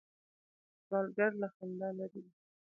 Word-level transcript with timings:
سوالګر 0.85 1.31
له 1.41 1.47
خندا 1.55 1.89
لرې 1.97 2.19
وي 2.23 2.31